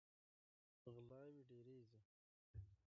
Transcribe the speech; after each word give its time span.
غلاوې 0.93 1.41
ډیریږي. 1.49 1.99